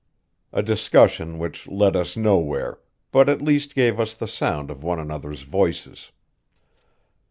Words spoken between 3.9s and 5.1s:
us the sound of one